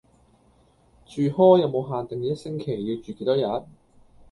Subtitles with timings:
[1.05, 3.41] 住 hall 有無限定一星期要住幾多日?